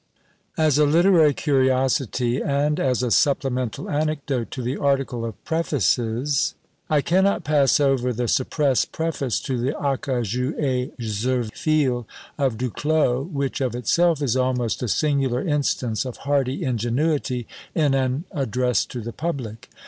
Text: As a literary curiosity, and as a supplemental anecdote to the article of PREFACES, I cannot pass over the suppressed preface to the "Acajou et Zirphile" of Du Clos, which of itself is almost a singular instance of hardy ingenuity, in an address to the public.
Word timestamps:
As 0.57 0.79
a 0.79 0.85
literary 0.87 1.35
curiosity, 1.35 2.41
and 2.41 2.79
as 2.79 3.03
a 3.03 3.11
supplemental 3.11 3.87
anecdote 3.87 4.49
to 4.49 4.63
the 4.63 4.75
article 4.75 5.23
of 5.23 5.35
PREFACES, 5.45 6.55
I 6.89 7.01
cannot 7.01 7.43
pass 7.43 7.79
over 7.79 8.11
the 8.11 8.27
suppressed 8.27 8.91
preface 8.91 9.39
to 9.41 9.59
the 9.59 9.73
"Acajou 9.73 10.55
et 10.57 10.97
Zirphile" 10.97 12.07
of 12.39 12.57
Du 12.57 12.71
Clos, 12.71 13.29
which 13.31 13.61
of 13.61 13.75
itself 13.75 14.23
is 14.23 14.35
almost 14.35 14.81
a 14.81 14.87
singular 14.87 15.47
instance 15.47 16.03
of 16.03 16.17
hardy 16.25 16.63
ingenuity, 16.63 17.45
in 17.75 17.93
an 17.93 18.23
address 18.33 18.85
to 18.85 19.01
the 19.01 19.13
public. 19.13 19.69